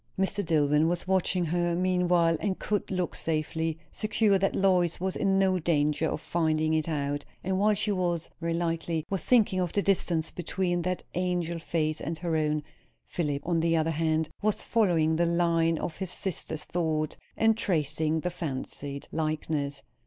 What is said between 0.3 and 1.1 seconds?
Dillwyn was